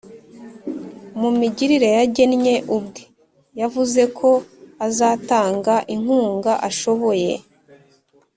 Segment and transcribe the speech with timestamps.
[1.19, 3.03] mu migirire yagennye ubwe
[3.59, 4.29] yavuze ko
[4.87, 7.31] azatanga inkunga ashoboye